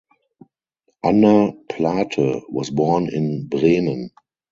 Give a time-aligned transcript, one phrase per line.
[1.03, 4.09] Anna Plate was born in Bremen.